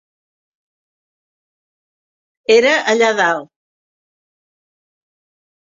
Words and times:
Era 2.55 2.73
allà 2.95 3.13
dalt. 3.21 3.49